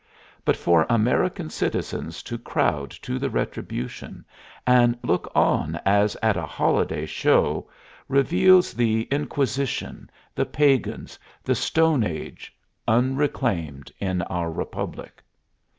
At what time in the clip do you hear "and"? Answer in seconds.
4.65-4.97